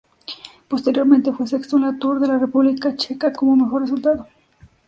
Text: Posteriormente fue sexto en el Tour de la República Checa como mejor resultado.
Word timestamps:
Posteriormente 0.67 1.31
fue 1.31 1.45
sexto 1.45 1.77
en 1.77 1.83
el 1.83 1.99
Tour 1.99 2.19
de 2.19 2.25
la 2.27 2.39
República 2.39 2.95
Checa 2.95 3.31
como 3.31 3.55
mejor 3.63 3.83
resultado. 3.83 4.25